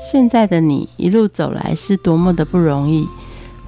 [0.00, 3.06] 现在的你一路走来是多么的不容易。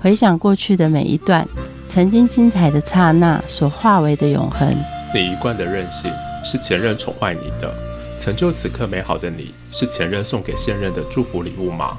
[0.00, 1.46] 回想过去的每一段，
[1.86, 4.74] 曾经精彩的刹那所化为的永恒。
[5.14, 6.10] 你一贯的任性
[6.42, 7.70] 是前任宠坏你的，
[8.18, 11.98] 成就此刻美好的你是前任送给现任的祝福礼物吗？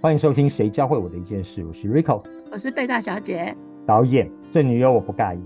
[0.00, 3.56] 欢迎收听《谁教会我的一件事》，我是 Rico，我是贝大小姐。
[3.86, 5.38] 导演，这女友我不介意，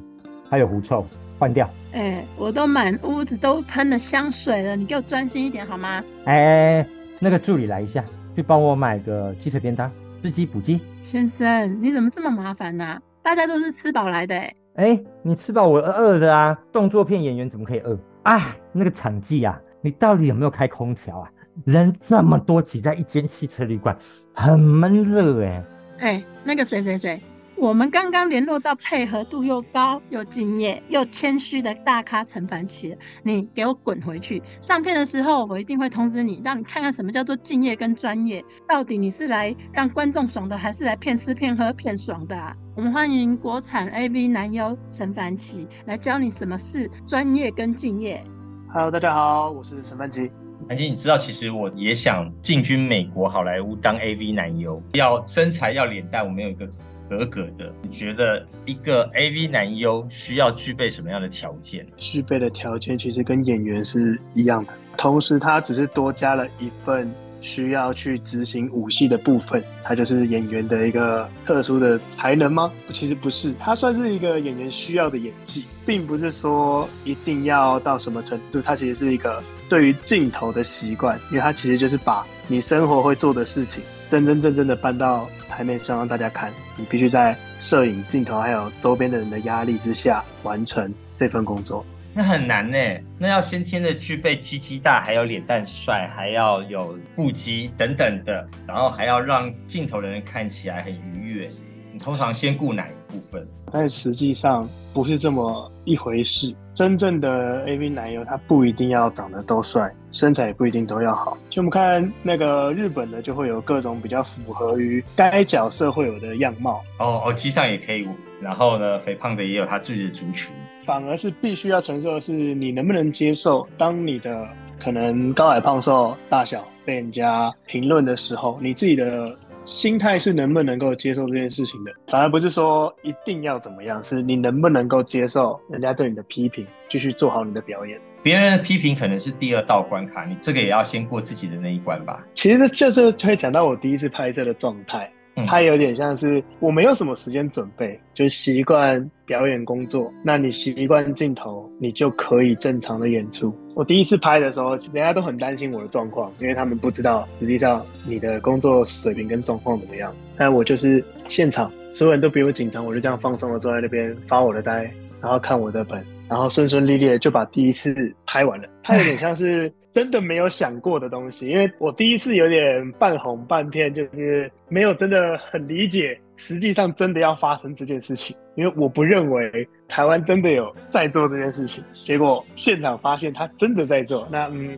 [0.48, 1.06] 还有狐臭，
[1.38, 1.68] 换掉。
[1.92, 6.02] 哎，我都满屋子都喷了香水了，你给我专心一点好吗？
[6.24, 6.86] 哎，
[7.18, 8.04] 那个助理来一下，
[8.34, 9.90] 去帮我买个鸡腿便当。
[10.22, 12.98] 吃鸡补鸡，先生，你怎么这么麻烦呢？
[13.22, 14.54] 大家都是吃饱来的哎。
[14.74, 16.58] 哎，你吃饱我饿的啊！
[16.72, 17.96] 动作片演员怎么可以饿？
[18.24, 21.30] 啊，那个场记啊，你到底有没有开空调啊？
[21.64, 23.96] 人这么多挤在一间汽车旅馆，
[24.34, 25.64] 很闷热哎。
[26.00, 27.20] 哎，那个谁谁谁。
[27.58, 34.42] 我们刚刚联络到配合度又高又敬业又谦虚的大咖陈凡奇，你给我滚回去！
[34.60, 38.44] 上片的时候我一定会通知你，让你看看什么叫做敬业跟专业。
[38.68, 42.36] 到底你是来让观众爽的，还是来骗吃骗喝骗爽的？
[42.74, 48.22] 我们欢迎国产 AV 男优陈凡奇来教你什么是专业跟敬业。
[48.70, 50.30] Hello，大家好，我是陈凡奇。
[50.68, 56.70] 凡奇，你知道其实我也想进军美国好莱坞当 AV 男优，要身材要脸蛋，我们有一个。
[57.08, 61.86] 合格的，你觉得一个 AV 男优需要具备什么样的条件？
[61.96, 67.10] 具备的条件其实跟演员是一样的，同时他只是多加了一份
[67.40, 72.72] 需要去执行武戏的部分，他就是演员的一个特殊的才能吗？
[72.92, 83.80] 其实不是，他算是一个演员需要的演技，并不是说一定要到什么程度，他其实是一个对于镜头的习惯，因为他其实就是把你生活会做的事情。
[84.08, 91.84] 真真正正的搬到台面上让大家看，你必须在摄影镜头还有周边的人的压力之下完成这份工作。
[92.14, 92.78] 那很难呢，
[93.18, 101.46] 那要先天的具备鸡鸡大，还有脸蛋帅，还要有腹肌等等的，然后还要让镜头的人看起来很愉悦。
[101.92, 103.46] 你通常先顾哪一部分？
[103.70, 106.54] 但实际上不是这么一回事。
[106.76, 111.38] 真正的 AV 男优，他不一定要长得都帅，身材也不一定都要好。
[111.48, 116.82] 就我们看那个日本的，就会有各种比较符合于该角色会有的样貌。
[116.98, 118.06] 哦哦，机上也可以，
[118.42, 120.54] 然后呢，肥胖的也有他自己的族群。
[120.84, 124.46] 反而是必须要承受的是，你能不能接受，当你的
[124.78, 129.34] 可能高矮胖瘦大小被人家评论的时候，你自己的。
[129.66, 138.00] 心态是能不能够接受这件事情的，反而不是说一定要怎么样，是你能不能够接受人家对你的批评，继续做好你的表演。
[138.22, 142.24] 别人的批评可能是第二道关卡，你这个也要先过自己的那一关吧。
[142.32, 145.10] 其实就是会讲到我第一次拍摄的状态。
[145.46, 150.10] 它有点像是我没有什么时间准备，就习惯表演工作。
[150.24, 153.54] 那你习惯镜头，你就可以正常的演出。
[153.76, 160.10] 我第一次拍的时候，人家都很担心我的状况，因为他们不知道实际上你的工作水平跟状况怎么样。
[160.34, 166.02] 但我就是现场，所有人都比我紧张，我就这样放松的坐在那边发我的呆，然后看我的本。
[166.28, 184.76] 然后顺顺利利的就把第一次拍完了，它有点像是真的没有想过的东西，因为我第一次有点半哄半骗，就是没有真的很理解，实际上真的要发生这件事情，因为我不认为台湾真的有在做这件事情，结果现场发现他真的在做，那嗯，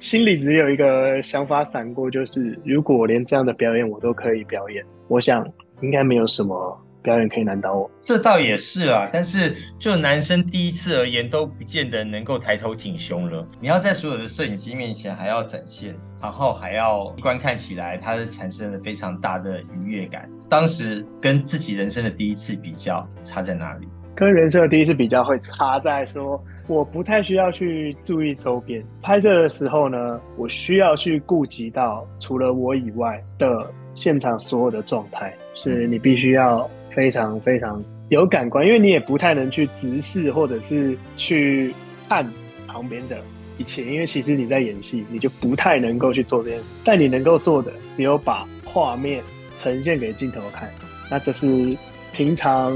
[0.00, 6.78] 心里只有一个想法闪过，就是如果连这样的表演我都可以表演，我想应该没有什么。
[7.04, 9.06] 表演可以难倒我，这倒也是啊。
[9.12, 13.46] 但是就男生第一次而言，都不见得能够抬头挺胸了。
[13.60, 20.26] 你要在所有的摄影机面前还要展现，然后还要观看起来，它是产生了非常大的愉悦感。
[20.48, 23.86] 当时跟自己人生的第一次比较，差在哪里？
[24.16, 28.82] 跟人生的第一次比较，会差在说，我不太需要去注意周边。
[29.02, 33.46] 拍摄的时候呢，我需要去顾及到除了我以外的
[33.94, 36.70] 现场所有的状态，是你必须要。
[36.94, 41.74] 非常非常有感官，因为你也不太能去直视或者是去
[42.08, 42.24] 看
[42.68, 43.18] 旁边的
[43.58, 46.64] 一切，因为其实你在演戏，你就不太能够去做这件事。
[46.84, 49.24] 但你能够做的，只有把画面
[49.56, 50.70] 呈现给镜头看。
[51.10, 51.76] 那这是
[52.12, 52.72] 平常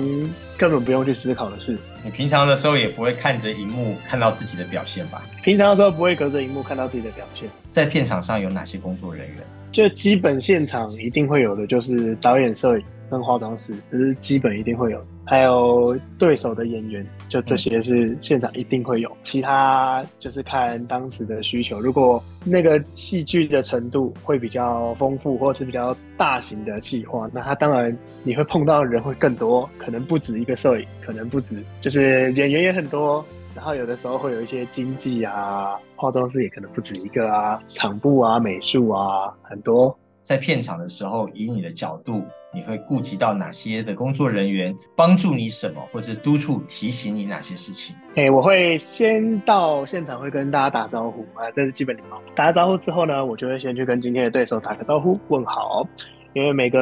[0.56, 1.78] 根本不用去思考的事。
[2.04, 5.22] 你平常的时候也不会看着荧幕看到自己的表现吧？
[5.44, 7.48] 平常的时候不会隔着荧幕看到自己的表现。
[7.70, 9.36] 在片场上有哪些工作人员？
[9.72, 12.84] 就基本现场一定会有的，就是导演、摄影。
[13.10, 19.10] 跟化妆师，这是基本一定会有，还有对手的演员，就这些是现场一定会有。
[19.22, 33.24] 其他就是看当时的需求，如果那个戏剧的程度会比较丰富，或是比较大型的企划，那他当然你会碰到的人会更多，可能不止一个摄影，可能不止，就是演员也很多。
[33.58, 39.98] 然后有的时候会有一些经济啊，化妆师也可能不止一个啊，场部啊、美术啊，很多。
[40.22, 42.22] 在片场的时候，以你的角度，
[42.54, 47.96] 你会顾及到哪些的工作人员帮助你什么，或是督促提醒你哪些事情？
[48.14, 52.22] 哎，我会先到现场，会跟大家打招呼啊，这是基本礼貌。
[52.36, 55.84] 打了招呼之后呢，我就会先去跟今天的对手打个招呼，问好，
[56.32, 56.78] 因为每个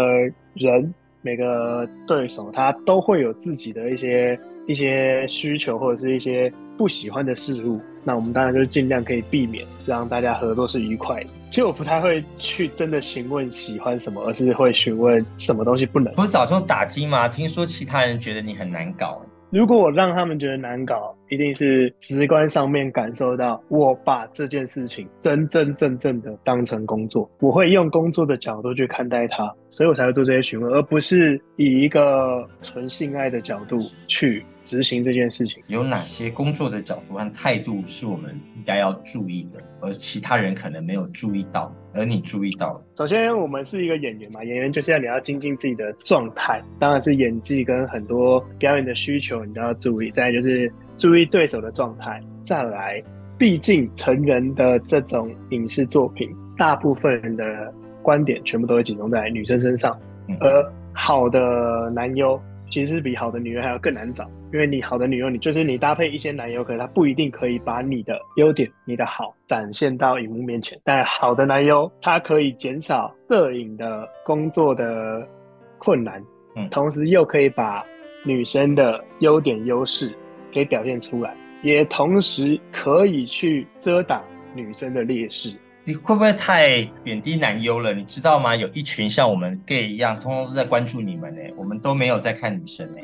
[0.52, 0.93] 人、
[1.26, 4.38] 每个对手他都会有自己的一些
[4.69, 7.81] 一些需求，或者是一些不喜欢的事物。
[8.05, 11.31] 那我们当然就是尽量可以避免，让大家合作是愉快的。
[11.50, 16.14] 其实我不太会去真的询问喜欢什么，而是会询问什么东西不能。
[16.14, 17.26] 不是早上打听吗？
[17.26, 19.20] 听说其他人觉得你很难搞。
[19.50, 35.62] 如果我让他们觉得难搞，一定是直观上面感受到我把这件事情真真正正的当成工作，我会用工作的角度去看待它，所以我才会做这些询问，而不是以一个纯性爱的角度去执行这件事情。
[35.69, 42.82] 有哪些工作的角度和态度是我们应该要注意的，而其他人可能没有注意到，而你注意到了？
[42.96, 50.11] 首先，我们是一个演员嘛，演员就是要你要精进自己的状态，当然是演技跟很多表演的需求你都要注意。
[50.11, 52.20] 再就是注意对手的状态。
[52.43, 53.02] 再来，
[53.38, 57.72] 毕竟成人的这种影视作品，大部分人的
[58.02, 59.96] 观点全部都会集中在女生身上，
[60.40, 62.40] 而好的男优
[62.70, 64.25] 其实比好的女优还要更难找。
[64.52, 70.78] 因为你好的女优，你就是你搭配一些男优，可是他不一定可以把你的优点、你的好展现到荧幕面前。
[70.84, 75.26] 但好的男优，他可以减少摄影的工作的
[75.78, 76.22] 困难，
[76.54, 77.84] 嗯，同时又可以把
[78.25, 80.10] 女生的优点、优势
[80.56, 84.25] 给表现出来，也同时可以去遮挡
[84.55, 85.53] 女生的劣势。
[85.85, 87.93] 你会不会太贬低男优了？
[87.93, 88.56] 你知道吗？
[88.56, 91.43] 有一群像我们 gay 一样，通通都在关注你们呢。
[91.56, 92.97] 我们都没有在看女生呢。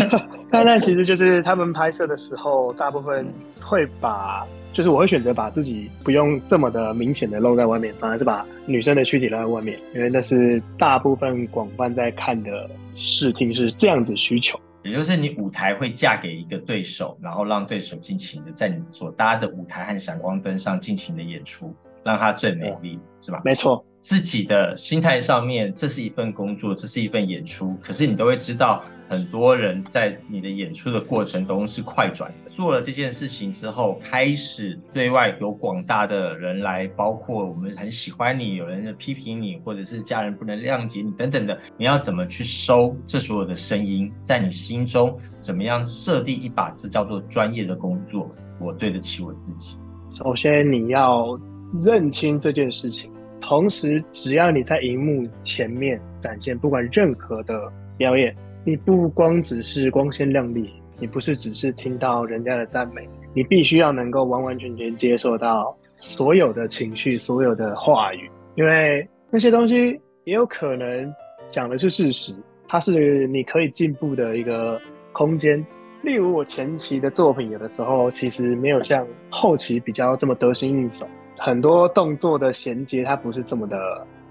[0.52, 3.26] 但那其实就是他们拍摄的时候，大部分
[3.62, 14.60] 会把，就是我会选择把自己不用这么的明显的露在外面，反而是把女生的躯体露在外面，因为那是大部分广泛在看的视听是这样子需求。
[14.82, 21.74] 也就是你舞台会嫁给一个对手，然后让对手尽情的在你所搭的舞台和闪光灯上尽情的演出。
[22.02, 23.42] 让他最美丽，是吧？
[23.44, 27.76] 没错，自己的心态上面，这是一份工作，这是一份演出。
[27.82, 32.49] 可是你都会知道，很多人在你的演出的过程中是快转的。
[32.60, 41.58] 做了这件事情之后，开始对外有广大的人来，包括我们很喜欢你，有人批评你，或者是家人不能谅解你等等的。
[41.78, 44.12] 你要怎么去收这所有的声音？
[44.22, 48.30] 在你心中，怎么样设定一把这叫做专业的工作？
[48.60, 49.78] 我对得起我自己。
[50.10, 51.40] 首先，你要。
[51.84, 58.34] 认清这件事情，同时只要你在荧幕前面展现，不管任何的表演，
[58.64, 60.68] 你不光只是光鲜亮丽，
[61.00, 71.12] 你不是只是听到人家的赞美，你必须要能够完完全全接受到所有的情绪、所有的话语，因为那些东西也有可能
[71.48, 72.34] 讲的是事实，
[72.68, 74.80] 它是你可以进步的一个
[75.12, 75.64] 空间。
[76.02, 81.06] 例如我前期的作品，有的时候其实没有像后期比较这么得心应手。
[81.38, 83.76] 很多动作的衔接，它不是这么的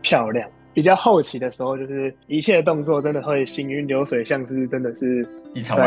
[0.01, 0.47] 漂亮。
[0.73, 5.77] 比较后期的时候，就是一切动作真的会行云流水，像是真的是一场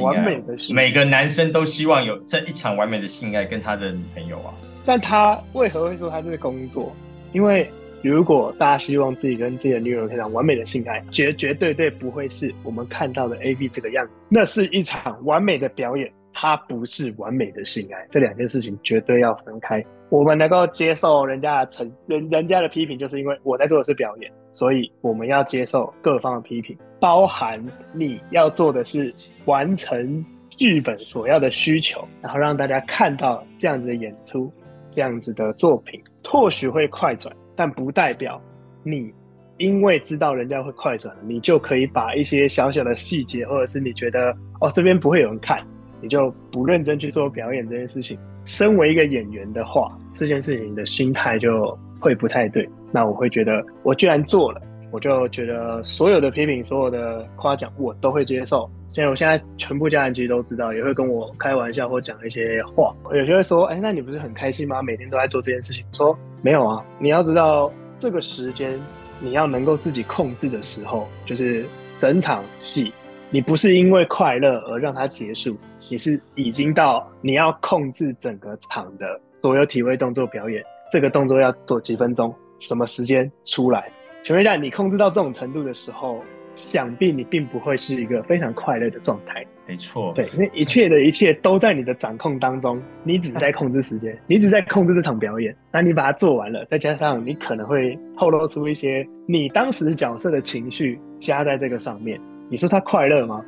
[0.00, 0.82] 完美的性爱。
[0.82, 4.52] 每个男生都希望有这一场完美的性爱跟他的女朋友啊。
[4.84, 6.92] 但他为何会说他是工作？
[7.32, 7.70] 因为
[8.02, 14.12] 如果大家希望自己跟自己的女友有一场完美的性爱，绝绝对对不会是我们看到的 A V 这个样子。
[14.28, 18.06] 那是一场完美的表演，它不是完美的性爱。
[18.10, 19.82] 这两件事情绝对要分开。
[20.12, 27.58] 我们能够接受人家的成人人家的批评，就是因为我在做的是表演，所以我们要接受各方的批评，包含
[27.94, 29.10] 你要做的是
[29.46, 34.52] 完成剧本所要的需求，然后让大家看到这样子的演出，
[34.90, 38.38] 这样子的作品，或许会快转，但不代表
[38.82, 39.10] 你
[39.56, 45.66] 因为知道人家会快转，你就可以把一些小小的细节，或者是你觉得哦这边不会有人看，
[46.02, 48.18] 你就不认真去做表演这件事情。
[48.44, 52.68] 身为一个演员的话，这件事情的心态就会不太对。
[52.90, 58.68] 那我会觉得，我居然做了，我就觉得所有的批评、所有的夸奖，我都会接受。
[58.92, 62.94] 现在我现在全部家人其实都知道，也会跟我开玩笑或讲一些话。
[63.14, 64.82] 有些会说：“哎，那你不是很开心吗？
[64.82, 68.78] 每天都在做这件事情。”说没有啊，你要知道这个时间，
[69.20, 71.64] 你要能够自己控制的时候，就是
[71.98, 72.92] 整场戏。
[73.34, 75.56] 你不是因为快乐而让它结束，
[75.90, 80.62] 你是已经到你要控制整个场的所有体位动作表演，
[80.92, 83.90] 这个动作要做几分钟，什么时间出来？
[84.22, 86.22] 请问一下，你控制到这种程度的时候，
[86.54, 89.42] 想必你并不会是一个非常快乐的状态。
[89.66, 95.56] 没错，对，因为一切的一切都在你的掌控当中，你只在控制时间，你只在控制这场表演。
[95.72, 102.20] 那你把它做完了，再加上你可能会透露出一些你当时角色的情绪加在这个上面。
[102.52, 103.42] 你说他快乐吗？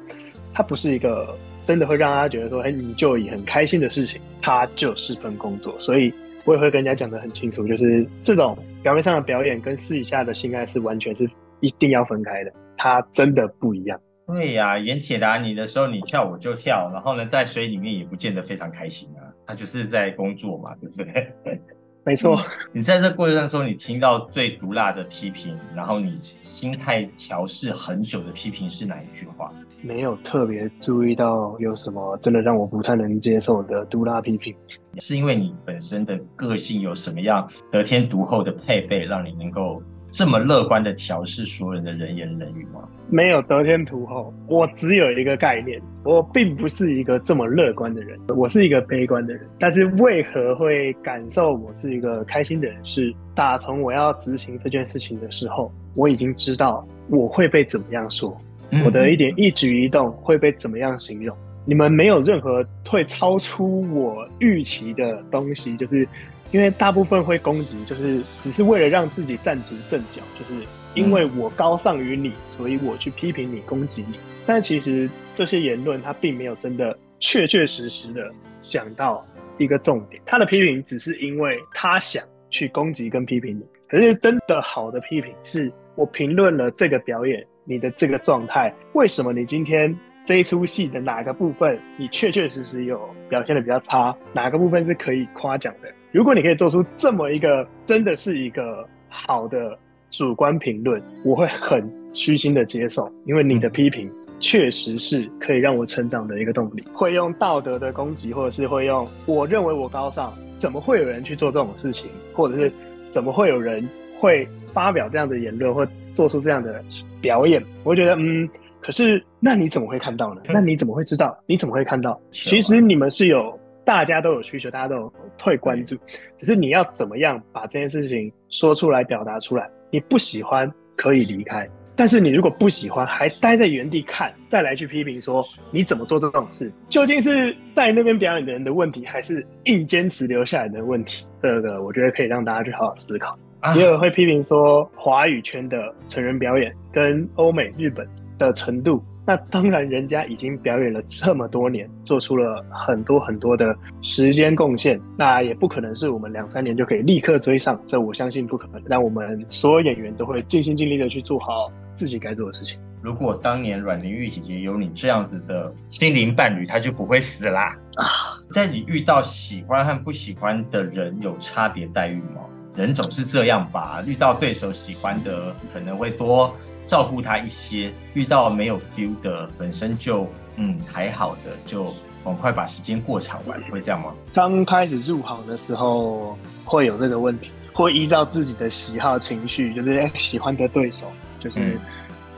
[0.55, 5.79] 他不是一个真的会让他觉得说，哎，你就以很开心的事情，他就是份工作。
[5.79, 6.11] 所以
[6.47, 11.29] 我也会跟人家讲得很清楚，就是这种表面上的表演跟私底下的性爱是完全是
[11.61, 14.01] 一定要分开的，它真的不一样。
[14.27, 21.61] 对呀，演铁达尼的时候你跳我就跳，然后呢，在水里面也不见得非常开心啊，他就是在工作嘛，对不对？
[22.05, 22.39] 没错。
[22.73, 29.51] 你在这过程当中，你听到最毒辣的批评，然后你心态调试很久的批评是哪一句话？
[29.81, 34.55] 没有特别注意到有什么真的让我不太能接受的毒辣批评，
[34.99, 39.83] 是因为你本身的个性有什么样得天独厚的配备，让你能够。
[40.15, 42.89] 这么乐观的调试所有人的人言人语吗？
[43.11, 49.43] 没有得天独厚，我只有一个概念，我并不是一个这么乐观的人，我是一个悲观的人。
[49.59, 52.77] 但是为何会感受我是一个开心的人？
[52.85, 58.41] 是打从我要执行这件事情的时候，我已经知道我会被怎么样说，
[58.85, 61.37] 我的一点一举一动会被怎么样形容。
[61.65, 66.07] 你们没有任何会超出我预期的东西，就是。
[66.55, 70.63] 因为大部分会攻击，就是只是为了让自己站足阵脚，就是
[70.95, 74.21] 因为我高尚于你，所以我去批评你、攻击你。
[74.47, 78.31] 但其实这些言论他并没有真的确确实实的
[78.63, 79.27] 讲到
[79.59, 80.23] 一个重点。
[80.25, 83.67] 他的批评只是因为他想去攻击跟批评你。
[83.89, 89.93] 可是真的好的批评是我评论了这个表演，你的这个状态，为什么你今天
[90.25, 95.89] 这一出戏的哪个部分你确确实实有表现的比较差，哪个部分是可以夸奖的？
[96.15, 99.77] 如果你可以做出这么一个真的是一个好的
[100.13, 106.85] 主观评论，我会很虚心的接受，因为你的批评确实是可以让我成长的一个动力。
[106.93, 112.71] 会用道德的攻击，或者是会用我认为我高尚，怎么会有人去做这种事情，或者是
[113.11, 113.85] 怎么会有人
[114.21, 116.81] 会发表这样的言论或做出这样的
[117.21, 117.61] 表演？
[117.83, 118.49] 我觉得，嗯，
[118.81, 120.43] 可是那你怎么会看到呢？
[120.47, 121.37] 那你怎么会知道？
[121.45, 122.21] 你怎么会看到？
[122.31, 123.59] 其实你们是有。
[123.85, 125.97] 大家都有需求，大家都有会关注，
[126.37, 129.69] 只是你要怎么样把这件事情说出来、表达出来。
[129.91, 141.27] 你不喜欢可以离开，但是你如果不喜欢还待在原地看，再来去批评说你怎么做这种事，究竟是在那边表演的人的问题，还是硬坚持留下来的问题？
[141.39, 143.39] 这个我觉得可以让大家去好好思考。
[143.77, 148.07] 也有会批评说华语圈的成人表演跟欧美、日本
[148.39, 149.03] 的程度。
[149.27, 158.83] 那当然，人家已经表演了这么多年，做出了很多很多的时间贡献，那也不可能是我们两三年就可以立刻追上，这我相信不可能。
[158.89, 162.79] 但我们所有演员都会尽心尽力的去做好自己该做的事情。
[163.01, 167.75] 如果当年阮玲玉姐姐有你这样子的心灵伴侣，她就不会死啦。
[167.97, 168.05] 啊，
[168.53, 172.43] 在你遇到喜欢和不喜欢的人有差别待遇吗？
[172.77, 176.55] 人总是这样吧，遇到对手喜欢的可能会多。
[176.87, 180.27] 照顾他一些，遇到没有 feel 的，本身就
[180.57, 181.93] 嗯还好的，就
[182.25, 184.15] 赶快把时间过长完，会这样吗？
[184.33, 191.07] 刚开始入行的时候会有这个问题，会依照自己的喜好情绪，就是喜欢的对手，
[191.39, 191.79] 就是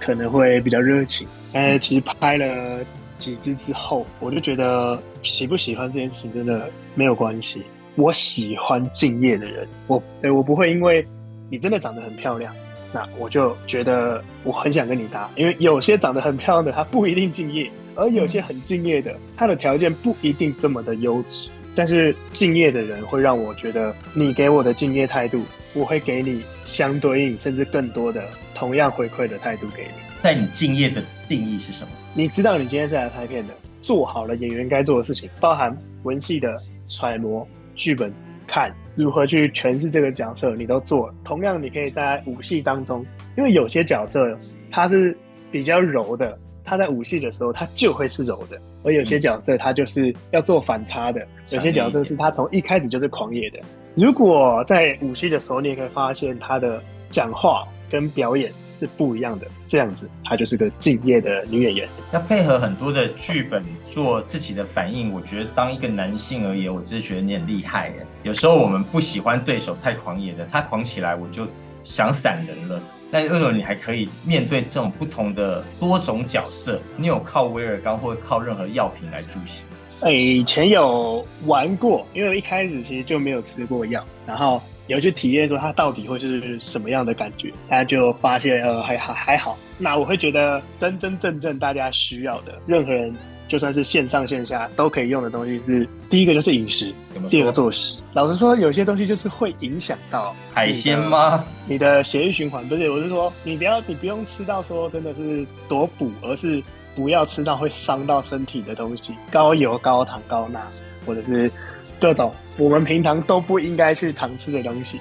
[0.01, 1.27] 可能会比较热情。
[1.53, 2.85] 但其实拍了
[3.19, 7.63] 几支之后，我就觉得喜不喜欢这件事情真的没有关系。
[7.95, 11.07] 我喜欢敬业的人，我对我不会因为
[11.49, 12.55] 你真的长得很漂亮。
[12.93, 21.51] 那我就觉得我很想跟你搭，因为有些长得很漂亮的她不一定敬业，而有些很敬业的她的条件不一定这么的优质。
[21.75, 25.43] 但是敬业的人会让我觉得你给我的敬业态度，
[25.75, 28.23] 我会给你相对应甚至更多的
[28.55, 29.91] 同样回馈的态度给你。
[30.23, 31.91] 在你敬业的定义是什么？
[32.15, 33.53] 你知道你今天是来拍片的，
[33.83, 38.11] 做好了演员该做的事情，包含文戏的揣摩、剧本
[38.47, 38.75] 看。
[38.97, 41.15] 如何去诠释这个角色，你都做了。
[41.23, 43.05] 同样，你可以在武戏当中，
[43.37, 44.37] 因为有些角色
[44.71, 45.17] 他是
[45.51, 53.61] 比较柔的，他在武戏的时候他就会是柔的；而有些角色他就是要做反差的，有些角色是他从一开始就是狂野的。
[53.95, 58.51] 如果在武戏的时候，你也可以发现他的讲话跟表演。
[58.79, 61.89] 是不一样的，这样子，她就是个敬业的女演员。
[62.13, 68.07] 要配合很多的剧本做自己的反应，我觉得当一个男性而言，我真的觉得你很厉害耶。
[68.23, 71.47] 有时候我们不喜欢对手太狂野的，他狂起来我就
[71.83, 72.81] 想散人了。
[73.11, 76.81] 但为什么你还可以面对这种不同的多种角色？
[76.97, 79.65] 你有靠威尔刚或者靠任何药品来助兴？
[80.01, 84.61] 哎，以前有玩过，因为一开始其实就没有吃过药，然后。
[84.87, 89.59] 有去体验说它到底会是什么样的感觉，大家就发现呃还还还好。
[89.79, 93.15] 那我会觉得真真正正大家需要的，任何人
[93.47, 96.93] 就算是线上线下都可以用的东西是，第一个就是饮食，
[97.29, 97.53] 第二个？
[97.53, 98.03] 作息。
[98.15, 101.45] 老实说，有些东西就是会影响到海鲜吗？
[101.67, 106.63] 你的血液循环不是，我是说你不要你不用吃到说真的是多补，而是
[106.95, 110.61] 不要吃到会伤到身体的东西，高油、高糖、高钠，
[111.05, 111.53] 或者是
[111.99, 115.01] 各种我们平常都不应该去常吃的东西。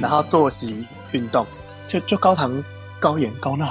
[0.00, 1.46] 然后作息、运动，
[1.88, 2.62] 就就高糖、
[2.98, 3.70] 高盐、高钠，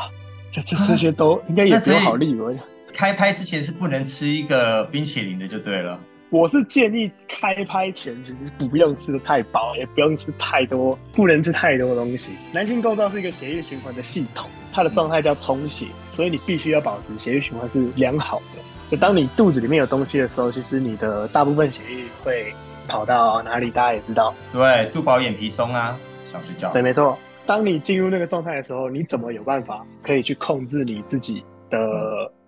[0.52, 2.54] 这这这些都应该也只有好立我。
[2.94, 6.00] 开拍之前是不能吃一个冰淇淋的，就对了。
[6.30, 12.32] 我是建议开拍前其实不用吃的太饱，也不用吃太多，不能吃太多东西。
[12.52, 18.62] 男性构造是一个血液循环的系统，它的状态叫充血，所以你必须要保持血液循环是良好的。
[18.94, 22.54] 就当你肚子里面有东西的时候，其实你的大部分血液会
[22.88, 24.32] 跑到哪里，大家也知道。
[24.52, 25.98] 对，肚饱眼皮松啊，
[26.28, 26.80] 想睡觉对，。
[26.80, 27.18] 没错。
[27.48, 31.80] 当你进入那个状态的时候，你怎么有办法可以去控制你自己的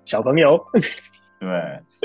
[0.05, 0.63] 小朋友？
[1.41, 1.49] 对，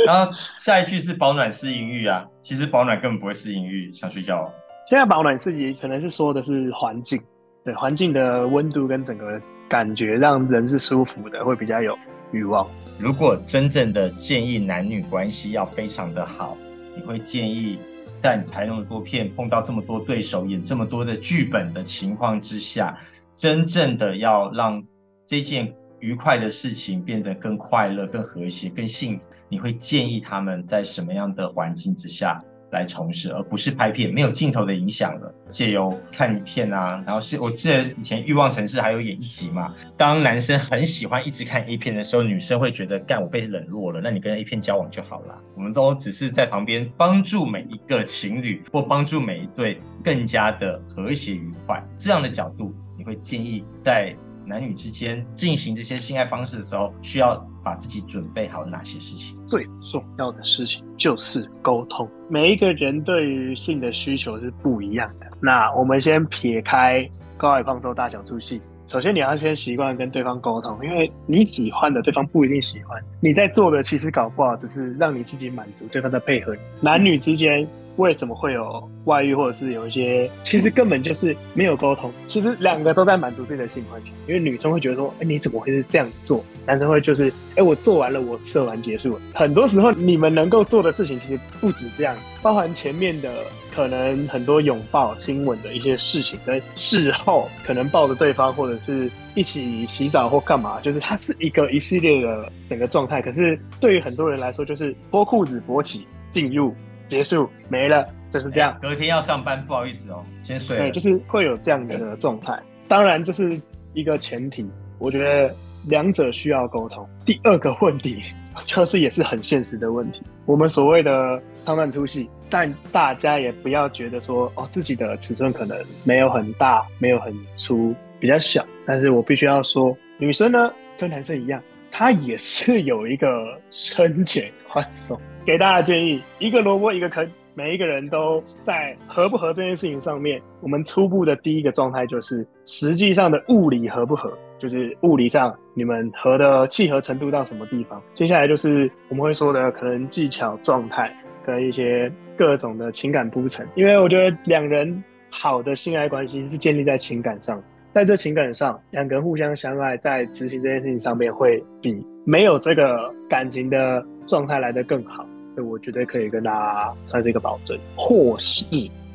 [0.06, 4.50] 然后下一句是保暖适应欲啊，其实保暖根本不会适应欲，想睡觉。
[4.86, 7.20] 现在保暖自己可能是说的是环境，
[7.62, 11.94] 对环境的温度跟整个感觉让人是舒服的，会比较有
[12.32, 12.66] 欲望。
[13.00, 16.54] 如果真正的建议男女关系要非常的好，
[16.94, 17.78] 你会建议
[18.20, 23.00] 在你拍那么多片，碰到这么多对手，演这么多的剧本的情况之下，
[23.34, 24.84] 真正的要让
[25.24, 32.38] 这件愉快的事情变得更快乐、更和谐、更幸福，你会建议他们在什么样的环境之下
[32.70, 45.38] 来从事，而不是拍片没有镜头的影响了，借由看片啊，然后是我记得以前《欲望城市》还有演一集嘛，当男生很喜欢一直看 A 片的时候，女生会觉得干我被冷落了，那你跟 A 片交往就好了。
[45.56, 54.14] 我们都只是在旁边帮助每一个情侣或帮助每一对更加的和谐愉快这样的角度，你会建议在
[54.46, 59.36] 男女之间进行这些性爱方式的时候，需要把自己准备好哪些事情？
[59.46, 62.08] 最重要的事情就是沟通。
[62.28, 65.26] 每一个人对于性的需求是不一样的。
[65.40, 73.02] 那我们先撇开高矮胖瘦大小粗细，首先你要先习惯跟对方沟通，因为你喜欢的对方不一定喜欢。
[73.20, 76.54] 你在做的其实搞不好只是让你自己满足，对方的配合。
[76.80, 77.66] 男女之间
[78.00, 82.10] 为什么会有外遇，或者是有一些，其实根本就是没有沟通。
[82.26, 86.42] 其实两个都在满足自己的性幻想，因为女生会觉得说，哎、你怎么会是这样子做？
[86.66, 89.20] 男生会就是，哎、我做完了，我射完结束了。
[89.34, 93.30] 很多时候你们能够做的事情其实不止这样子，包含前面的
[93.74, 103.20] 可能很多拥抱、亲吻的一些事情，跟事后可能抱着对方或者是一起洗澡或干嘛，就是它是一个一系列的整个状态。
[103.20, 106.74] 可是对于很多人来说，就是脱裤子、勃起、进入、
[107.10, 108.78] 结束没了，就是这样。
[108.80, 110.84] 隔天要上班，不好意思哦，先睡了。
[110.84, 112.56] 对，就是会有这样的状态。
[112.86, 113.60] 当然，这是
[113.92, 114.64] 一个前提，
[114.98, 115.52] 我觉得
[115.88, 117.04] 两者需要沟通。
[117.26, 118.22] 第二个问题
[118.64, 128.64] 就是也是很现实的问题，我们所谓的长短粗细，但大家也不要觉得说哦自己的尺寸可能没有很大，没有很粗，比较小。
[128.86, 133.28] 但是我必须要说，女生呢跟男生一样，她也是有一个
[133.72, 135.20] 深浅宽松。
[135.44, 137.28] 给大家建议，一个萝卜一个坑。
[137.52, 148.00] 每一个人都在合不合这件事情上面，我们初步的第一个状态就是实际上的物理合不合，就是物理上你们合的契合程度到什么地方。
[148.14, 165.26] 接下来就是我们会说的可能技巧、状态跟一些各种的情感铺陈，因为我觉得两人好的性爱关系是建立在情感上，在这情感上，两个人互相相爱，在执行这件事情上面会比没有这个感情的状态来得更好。
[165.52, 168.64] 这我绝对可以跟大家算是一个保证，或是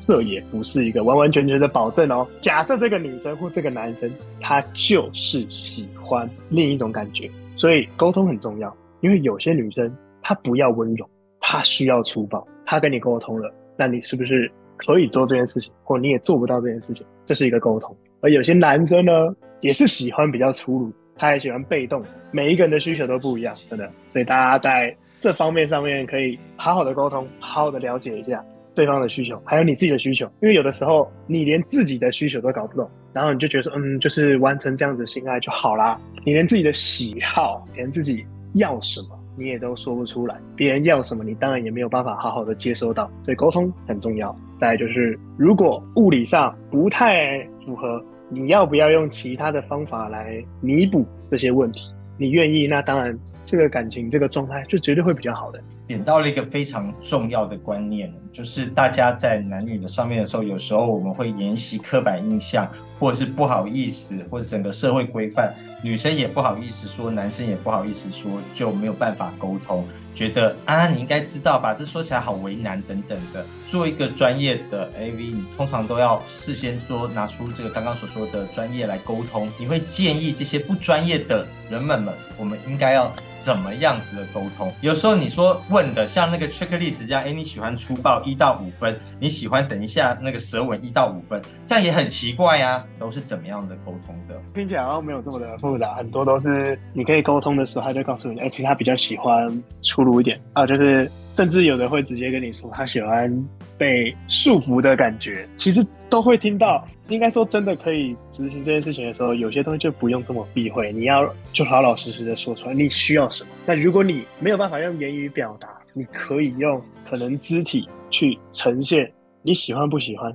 [0.06, 2.26] 这也不是一个完完全全的保证哦。
[2.40, 8.74] 假设这个女生或这个男生他就是喜欢另一种感觉，所以沟通很重要。
[9.00, 11.08] 因为有些女生她不要温柔，
[11.40, 12.44] 她需要粗暴。
[12.64, 17.06] 她跟你沟通了，那你是不是可以做这件事情，或你也做不到这件事情？
[17.24, 17.94] 这是一个沟通。
[18.22, 19.12] 而有些男生呢，
[19.60, 22.02] 也是喜欢比较粗鲁，他也喜欢被动。
[22.30, 23.90] 每一个人的需求都不一样，真的。
[24.08, 30.26] 所以大家在这方面上面可以好好的沟通，好好的了解一下对方的需求，还有你自己的需求。
[30.42, 35.98] 因为有的时候你连自己的需求都搞不懂，然后你就觉得说，嗯，就是完成这样子的性爱就好啦。
[36.24, 40.36] 你连自己的喜好，连自己要什么，你也都说不出来。
[40.54, 43.10] 别人要什么，你当然也没有办法好好的接收到。
[43.22, 44.36] 所以沟通很重要。
[44.60, 51.90] 再就是，如果物理上不太符合，你要不要用其他的方法来弥补这些问题？
[52.18, 53.18] 你愿意，那当然。
[53.48, 55.60] 这个感情这个状态就绝对会比较好的。
[55.86, 69.86] 点到了一个非常重要的观念，就是大家在男女的上面的时候，有时候我们会沿袭刻板印象，或者是不好意思，或者整个社会规范，女生也不好意思说，男生也不好意思说，就没有办法沟通。
[70.14, 71.74] 觉得啊，你应该知道吧？
[71.74, 73.44] 这说起来好为难，等等的。
[73.68, 79.46] 做一个专业的 AV，你通常都要事先说拿出这个刚刚所说的专业来沟通。
[79.58, 84.72] 你会建议这些不专业的人们们，我们应该要怎么样子的沟通？
[84.80, 92.82] 有时候你说问的像那个 checklist 这样，哎，你喜欢粗暴一到五分，你喜欢等一下那个舌吻一到五分，这样也很奇怪呀。
[92.98, 94.40] 都是怎么样的沟通的？
[94.54, 105.46] 听起来好像没有这么的复杂，很多都是你可以沟通的时候，他就告诉你，哎，其实他比较喜欢粗鲁一点啊，就是甚至有的会直接跟你说，他喜欢被束缚的感觉。
[105.56, 113.50] 其实都会听到，应该说真的可以执行这件事情的时候，有些东西就不用这么避讳，你要就老老实实的说出来，你需要什么。
[113.66, 119.10] 那如果你没有办法用言语表达，你可以用可能肢体去呈现
[119.42, 120.34] 你喜欢不喜欢。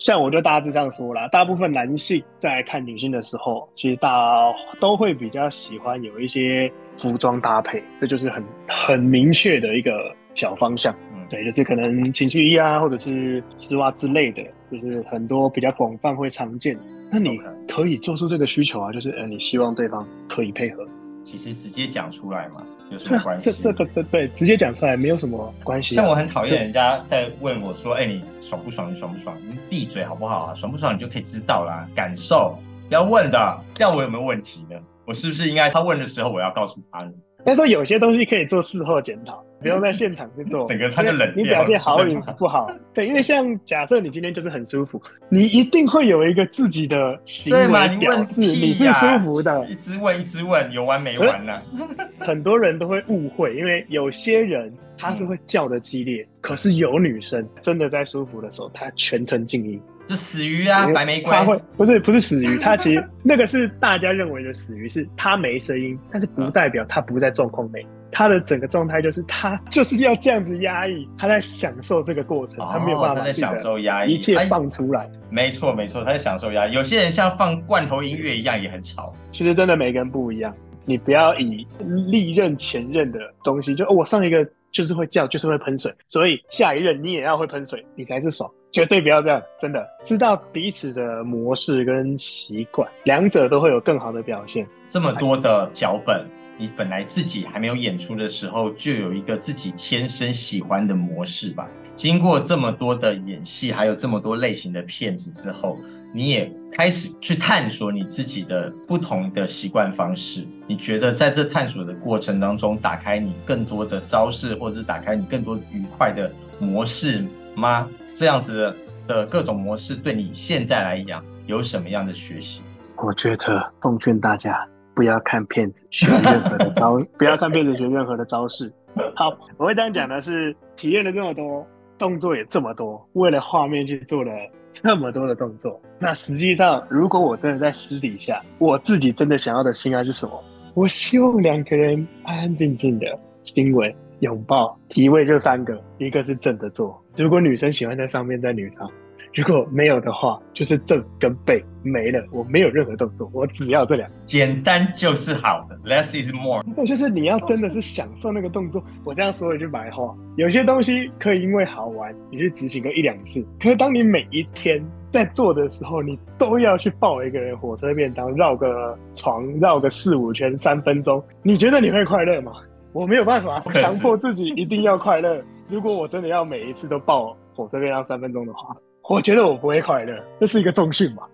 [0.00, 10.94] 像我就大致上说了，大部分男性在看女性的时候，其实大都会比较喜欢有一些服装搭配，这就是很很明确的一个小方向。
[11.12, 16.74] 嗯，对，就是可能情趣衣啊，或者是丝袜之类的，就是很多比较广泛会常见。
[17.12, 20.82] 那你可以做出这个需求啊，就是呃，你希望对方可以配合。
[21.24, 23.52] 其实直接讲出来嘛，有什么关系？
[23.52, 25.94] 这这个这对直接讲出来没有什么关系。
[25.94, 28.90] 像我很讨厌人家在问我说：“哎，你爽不爽？
[28.90, 29.36] 你爽不爽？
[29.48, 30.54] 你闭嘴好不好啊？
[30.54, 33.60] 爽不爽你就可以知道啦，感受不要问的。
[33.74, 34.76] 这样我有没有问题呢？
[35.06, 37.12] 我是不是应该他问的时候我要告诉他呢？”
[37.44, 40.66] 他说有些东西可以做事后检讨，不用在现场去做。
[40.68, 47.68] 整个他就冷你表现好与不好， 对，因为像假设你今天就是很舒服，你一定会有一个自己的行为
[47.98, 49.66] 表示你是舒服的。
[49.66, 51.60] 一直问一直问，有完没完呢？
[52.18, 59.80] 很多人都会误会，因为有些人他是会叫的激烈，可是有女生真的在舒服的时候，她全程静音。
[60.08, 61.30] 是死鱼啊，白玫瑰。
[61.30, 67.86] 他会不是不是死鱼，他其实那个是大家认为的死鱼，是他没声音，但是不代表他不在状况内。
[68.12, 75.10] 他的整个状态就是他就是要这样子压抑，他在享受这个过程，他没有办法在享受压抑，一切放出来。
[75.28, 76.72] 没错没错，他在享受压抑。
[76.72, 79.12] 有些人像放罐头音乐一样，也很吵。
[79.32, 81.66] 其实真的每个人不一样，你不要以
[82.08, 88.50] 历任前任的东西，就我上一个就是会叫，就是会喷水，所以下一任你也要会喷水，你才是爽。
[88.72, 94.64] 绝对不要这样，真的知道彼此的模式跟习惯，两者都会有更好的表现。
[94.88, 96.24] 这么多的脚本，
[96.60, 101.66] 你本来自己还没有演出的时候，就有一个自己天生喜欢的模式吧？
[101.96, 105.78] 经过这么多的演戏，还有这么多类型的片子之后，
[106.12, 110.46] 你也开始去探索你自己的不同的习惯方式。
[110.66, 117.88] 你觉得在这探索的过程当中，打开你更多的招式，或者打开你更多愉快的模式吗？
[118.12, 118.76] 这样子
[119.08, 122.60] 的各种模式，对你现在来讲有什么样的学习？
[122.98, 128.72] 我觉得奉劝大家不要看骗子学任何的招， 不要看骗子学任何的招式。
[129.14, 131.66] 好，我会这样讲的是，体验了这么多
[131.98, 134.32] 动作也这么多，为了画面去做了
[134.70, 135.80] 这么多的动作。
[135.98, 140.42] 那实际上，如果我真的在私底下，我自己真的想要的心爱是什么？
[140.74, 143.06] 我希望两个人安安静静的
[143.42, 143.92] 亲吻。
[144.20, 148.86] 拥抱体位就三个，一个是正的坐，如果女生喜欢在上面，在女上；
[149.32, 152.20] 如果没有的话，就是正跟背没了。
[152.32, 156.64] 我没有任何动作，我只要这两，简单就是好的，less is more。
[156.76, 158.82] 那就是你要真的是享受那个动作。
[159.04, 163.40] 我这样说一句白话，有些东西可以因为好玩，你去执行个一两次。
[163.60, 172.52] 可是当你每一天在做的时候，你都要去抱一个人火车便当，绕个床绕个四五圈三分钟，你觉得你会快乐吗？
[172.92, 175.40] 我没有办法强迫自己一定要快乐。
[175.68, 178.76] 如果我真的要每一次都抱火车便当三分钟的话，
[179.10, 180.16] 我觉得我不会快乐。
[180.38, 181.28] 这是一个重训吧？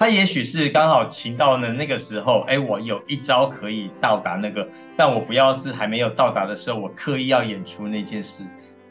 [0.00, 8.42] 他也许是刚好情到呢那个时候，哎，我有一招可以到达那个，但我不要是还没有到达的时候，我刻意要演出那件事，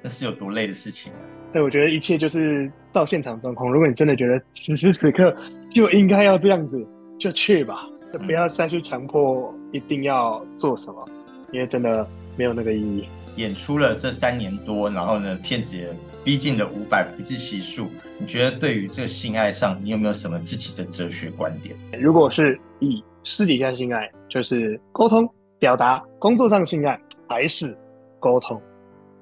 [0.01, 1.19] 那是有多累的事情啊！
[1.51, 3.69] 对，我觉得一切就是照现场状况。
[3.69, 5.35] 如果你真的觉得此时此刻
[5.69, 6.87] 就应该要这样子，
[7.19, 11.05] 就去吧，就不要再去强迫一定要做什么。
[11.51, 13.05] 因为真的没有那个意义。
[13.35, 15.87] 演出了这三年多，然后呢，片子也
[16.23, 17.87] 逼近了五百，不计其数。
[18.19, 21.75] 你觉得对于这个性爱上，你有没有什么自己的哲学观点？
[21.99, 25.27] 如果是以私底下性爱，就是沟通
[25.57, 27.77] 表达；工作上性爱，还是
[28.19, 28.61] 沟通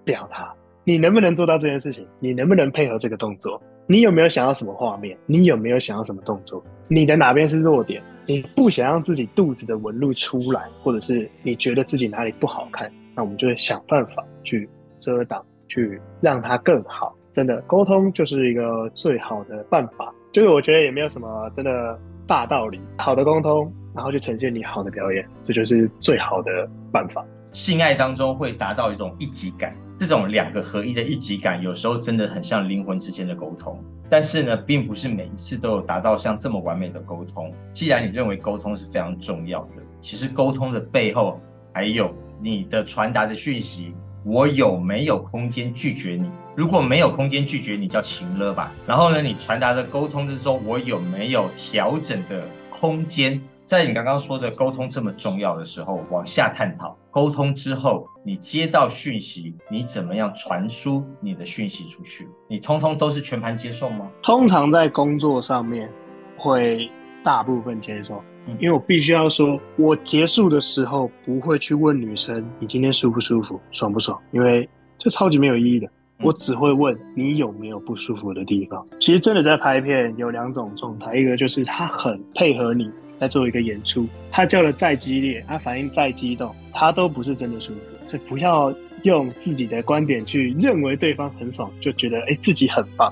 [0.04, 0.54] 表达。
[0.84, 2.08] 你能不能做到这件事情？
[2.20, 3.62] 你能不能配合这个动作？
[3.88, 5.18] 你有没有想要什么画面？
[5.26, 6.64] 你有没有想要什么动作？
[6.88, 8.02] 你的哪边是弱点？
[8.26, 17.16] 你不想让自己肚子的纹路出来，或者是你觉得自己哪里不好看，那我们就会想办法去遮挡，去让它更好。
[17.32, 20.14] 真的，沟通就是一个最好的办法。
[20.32, 27.26] 就是我觉得也没有什么真的大道理，好的沟通，然后去呈现你好的表演，这就是最好的办法。
[27.52, 33.80] 性爱当中会达到一种一体感，这种两个合一的一体感，有时候真的很像灵魂之间的沟通。
[34.10, 37.52] 但是呢，并不是每一次都有达到像这么完美的沟通。
[37.74, 41.40] 既然你认为沟通是非常重要的，其实沟通的背后
[41.74, 46.30] 还有你的传达的讯息，我有没有空间拒绝你？
[46.56, 48.72] 如果没有空间拒绝你，叫情了吧。
[48.86, 53.42] 然后呢，你传达的沟通之中，我有没有调整的空间？
[53.66, 56.98] 在你刚刚说的沟通这么重要的时候，往下探讨。
[57.12, 62.28] 沟通之后，你接到讯息，你怎么样传输你的讯息出去？
[62.48, 64.10] 你通通都是全盘接受吗？
[64.24, 65.90] 通常在工作上面
[66.38, 66.90] 会
[67.24, 68.24] 大部分接受，
[68.60, 75.88] 因为我必须要说，我结束的时候不会去问女生你今天舒不舒服、爽不爽，因为这超级没有意义的。
[76.22, 78.86] 我只会问你有没有不舒服的地方。
[79.00, 82.92] 其实真的在拍片有两种状态，一个就是他很配合你。
[83.20, 87.80] 在做一个演出，他叫的再激烈，他反应再激动，他都不是真的舒服。
[88.06, 93.12] 所以不要用自己的观点去认为对方很爽，就觉得哎自己很棒，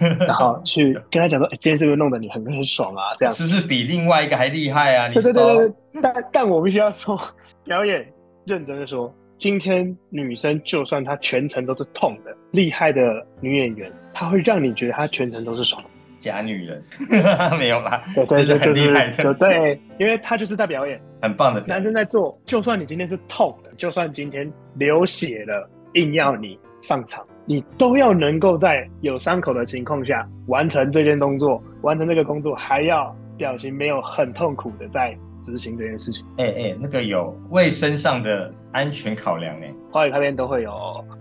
[0.26, 3.14] 然后 去跟他讲说，哎今天是不是弄得你很很爽啊？
[3.18, 5.08] 这样是不是比另外一个还厉害啊？
[5.12, 7.20] 对对对对，但但我必须要说，
[7.64, 8.06] 表演
[8.44, 13.00] 认真的说，今天女生就算她全程都是痛的，厉害的
[13.40, 15.82] 女演员，她会让你觉得她全程都是爽。
[16.18, 16.82] 假女人
[17.58, 21.62] 没有啦，对对对，很厉害的，对，因为她就是在表演，很棒的。
[21.66, 36.26] 男生在做，就算你今天是痛的，就算今天流血了，硬要你上场，你都要能够在有伤口的情况下完成这件动作，完成这个工作，还要表情没有很痛苦的在执行这件事情。
[36.38, 40.72] 哎哎，那个有卫生上的安全考量哎，华语那边都会有，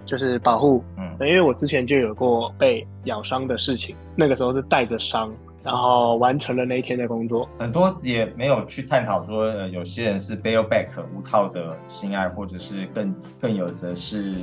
[0.05, 0.83] 就是保护。
[0.97, 5.33] 嗯因为我之前就有过被咬伤的事情，那个时候是带着伤，
[5.65, 7.49] 然后完成了那一天的工作。
[7.57, 14.35] 很多也没有去探讨说，呃，有些人是 bareback 无套的性爱，或者是更更有的是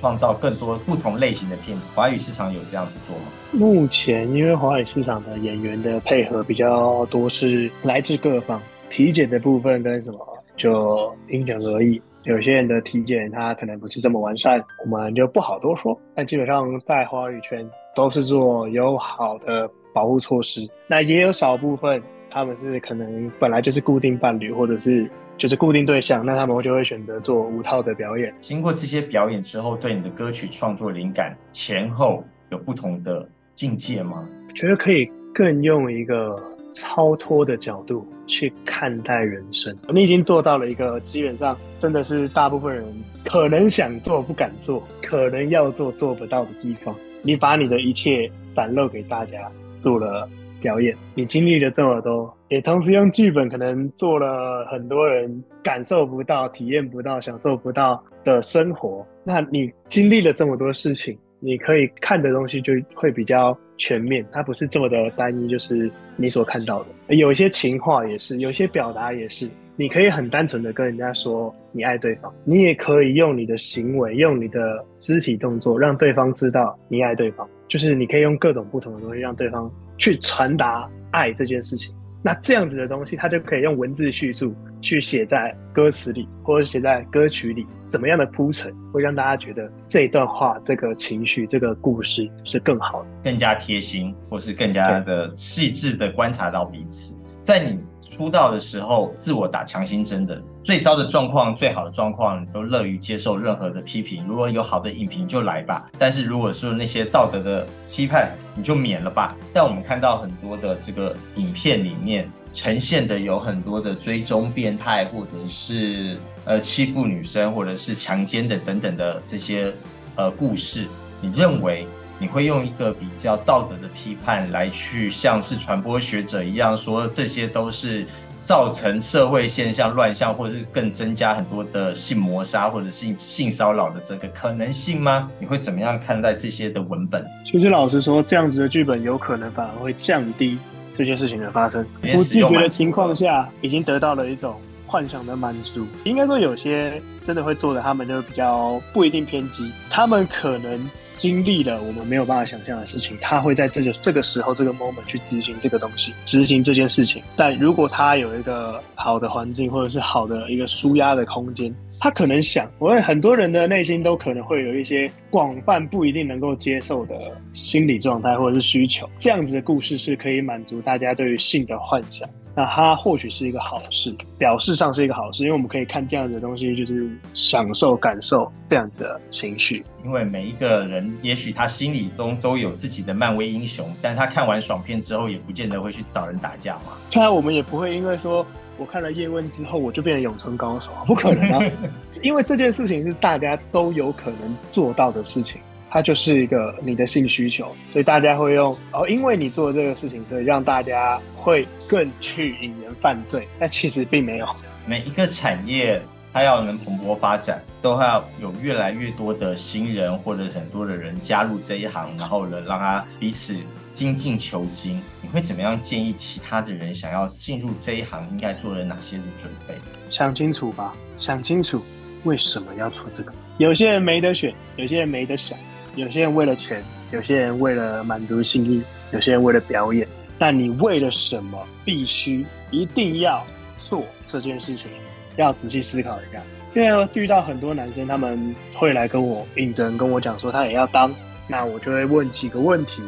[0.00, 1.92] 创造更多不同类型的片子。
[1.94, 3.24] 华语市场有这样子做吗？
[3.52, 8.60] 目前因为华语市场的演员的配合比较多，是来自各方，
[8.90, 10.18] 体检的部分跟什么
[10.56, 12.02] 就因人而异。
[12.24, 15.96] 有些人的体检他可能不是这么完善，我们就不好多说。
[16.14, 20.68] 但基本上在华语圈都是做有好的保护措施。
[20.86, 28.34] 那也有少部分他们是可能本来就是固定伴侣，或者是就是固定对象，那他们就会选择做无套的表演。
[28.40, 34.28] 经过这些表演之后，对你的歌曲创作灵感前后有不同的境界吗？
[34.54, 36.36] 觉得可以更用一个
[36.74, 38.06] 超脱的角度。
[38.26, 42.82] 去看待人生，你已经做到了一个基本上真的是大部分人
[43.22, 46.96] 可能想做不敢做，可能要做做不到的地方。
[47.20, 48.26] 你把你的一切
[48.56, 49.52] 展露给大家，
[49.84, 50.26] 做了
[50.62, 59.06] 表演，你经历了这么多，也同时用剧本可能做了很多人感受不到、体验不到、享受不到的生活。
[59.22, 61.18] 那你经历了这么多事情。
[61.40, 67.14] 你可以看的东西就会比较全面，它不是这么的单一，就是你所看到的。
[67.14, 81.94] 有一些情话也是，有些表达也是，你可以很单纯的跟人家说你爱对方，你也可以用你的行为，用你的肢体动作让对方知道你爱对方，就是你可以用各种不同的东西让对方去传达爱这件事情。
[82.22, 97.78] 那这样子的东西，他就可以用文字叙述去写在歌词里，或者写在歌曲里，怎么样的铺陈会让大家觉得这一段话、这个情绪、这个故事是更好的，更加贴心，或是更加的细致的观察到彼此，在你。
[98.14, 104.24] 出道的时候，自我打强心针的最糟的状况、最好的状况，都乐于接受任何的批评。
[104.28, 109.36] 如果有好的影评就来吧，但是如果说那些道德的批判，你就免了吧。
[109.52, 119.72] 但我们看到很多的这个影片里面呈现的有很多的追踪变态，或者是呃欺负女生，或者是强奸的等等的这些
[120.14, 120.86] 呃故事，
[121.20, 121.86] 你认为？
[122.18, 128.06] 你会用一个比较道德的批判来去，像是传播学者一样说，这些都是
[128.40, 135.28] 造成社会现象乱象，或者是更增加很多的性谋杀或者性性骚扰的这个可能性吗？
[135.40, 137.26] 你会怎么样看待这些的文本？
[137.44, 140.56] 其实老实说，这样子的剧本有可能反而会降低
[140.92, 141.84] 这件事情的发生。
[142.12, 144.54] 不自觉的情况下，已经得到了一种
[144.86, 145.86] 幻想的满足。
[146.04, 150.88] 应该说，有些真的会做的，他们就比较不一定偏激，他们可能。
[151.14, 157.22] 经历了我们没有办法想象的事情，他会在这个这个时候这个 moment 去执行这个东西，执行这件事情。
[157.36, 167.14] 但如果他有一个好的环境，或者是好的一个舒压的空间，他可能想，我问很多人的内心都可能会有一些广泛不一定能够接受的
[167.52, 169.08] 心理状态或者是需求。
[169.18, 172.28] 这样子的故事是可以满足大家对于性的幻想。
[172.56, 179.84] 那它或许是一个好事，表示上是一个好事，因为我们可以看这样子的东西，就是享受、感受这样的情绪。
[180.04, 186.92] 因为每一个人，也许他心里中都有自己的漫威英雄，但他看完爽片之后，也不见得会去找人打架嘛。
[187.12, 188.46] 当然，我们也不会因为说
[188.78, 191.72] 我看了叶问之后，我就变成咏春高手，不可能啊！
[192.22, 195.60] 因为这件事情是大家都有可能做到的事情。
[195.94, 203.46] 它就是一个你的性需求，所以大家会用哦，因为你做这个事情，所以让大家会更去引人犯罪。
[203.60, 204.46] 但其实并没有。
[204.84, 206.02] 每一个产业
[206.32, 213.56] 它要能蓬勃发展，都要有越来越多的新人或者很多的人加入这一行，然后呢，让他彼此
[213.92, 215.00] 精进求精。
[215.22, 219.74] 你会怎么样建议其他的人想要进入这一行，应该做了哪些的准备？
[220.10, 221.80] 想清楚吧，想清楚
[222.24, 223.32] 为什么要做这个。
[223.58, 225.56] 有些人没得选，有些人没得想。
[225.96, 230.06] 有些人为了钱，有些人为了满足心意，有些人为了表演。
[230.36, 233.44] 但你为了什么必须一定要
[233.84, 234.90] 做这件事情？
[235.36, 236.42] 要仔细思考一下。
[236.74, 241.14] 因为遇到很多男生，他们会来跟我应征，跟我讲说他也要当，
[241.46, 243.00] 那我就会问几个问题：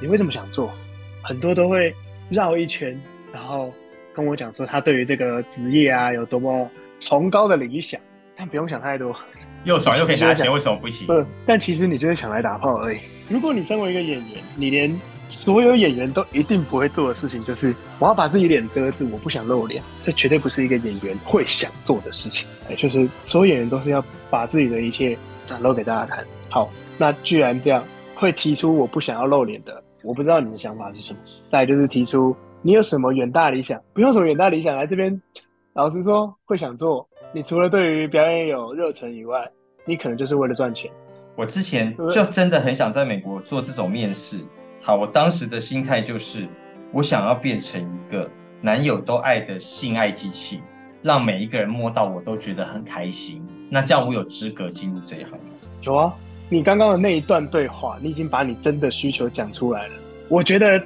[0.00, 0.72] 你为什么想做？
[1.22, 1.94] 很多都会
[2.30, 2.98] 绕一圈，
[3.30, 3.70] 然后
[4.14, 8.00] 跟我讲说他对于这个职业啊有多么崇高的理想。
[8.34, 9.14] 但不用想太多。
[9.64, 11.06] 又爽又可以拿钱，为什么不行？
[11.06, 12.98] 不，但其实你就是想来打炮而已。
[13.28, 22.48] 如果你身为一个演员，你连所有演员都一定不会做的事情，就是我要把自己脸遮住，我不想露脸，这绝对不是一个演员会想做的事情。
[22.68, 26.24] 哎，就是所有演员都是要把自己的一切展露给大家看。
[26.48, 31.18] 好，那既然这样，会提出我不想要露脸的，我不知道你的想法是什么。
[31.52, 35.20] 再就是提出你有什么远大理想，不用什么远大理想来这边，
[35.74, 37.06] 老实说会想做。
[37.32, 39.48] 你除了对于表演有热忱以外，
[39.84, 40.90] 你可能就是为了赚钱。
[41.36, 44.38] 我之前就真的很想在美国做这种面试。
[44.80, 46.48] 好，我当时的心态就是，
[46.92, 48.28] 我想要变成一个
[48.60, 50.60] 男友都爱的性爱机器，
[51.02, 53.46] 让每一个人摸到我都觉得很开心。
[53.70, 55.54] 那这样我有资格进入这一行吗？
[55.82, 56.12] 有啊，
[56.48, 59.94] 你刚刚的那一段对话，你已经把你真的需求讲出来了。
[60.28, 60.82] 我觉得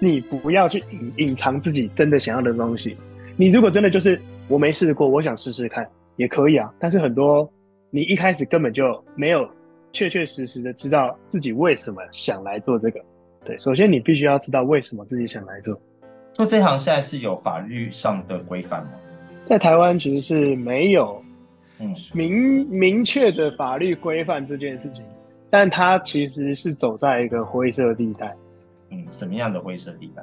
[0.00, 2.96] 你不要去隐隐藏自己真的想要的东西。
[3.36, 4.20] 你如果真的就是。
[4.46, 6.72] 我没试过，我想试试看，也可以啊。
[6.78, 7.50] 但是很多
[7.90, 9.48] 你一开始根本就没有
[9.92, 13.00] 确确实实的知道自己为什么想来做这个。
[13.44, 15.78] 对，首先你必须要知道为什么自己想来做。
[16.34, 18.92] 做这行现在是有法律上的规范吗？
[19.46, 21.22] 在台湾其实是没有，
[21.78, 25.04] 嗯，明明确的法律规范这件事情，
[25.48, 28.34] 但它其实是走在一个灰色地带。
[28.90, 30.22] 嗯，什么样的灰色地带？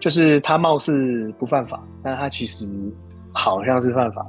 [0.00, 2.66] 就是它貌似不犯法，但它其实。
[3.34, 4.24] 好像是犯法，